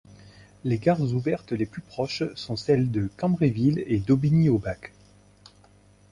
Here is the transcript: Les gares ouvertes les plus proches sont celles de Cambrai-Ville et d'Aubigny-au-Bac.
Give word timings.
Les 0.63 0.79
gares 0.79 1.13
ouvertes 1.13 1.51
les 1.51 1.67
plus 1.67 1.83
proches 1.83 2.23
sont 2.33 2.55
celles 2.55 2.89
de 2.89 3.07
Cambrai-Ville 3.17 3.83
et 3.85 3.99
d'Aubigny-au-Bac. 3.99 4.93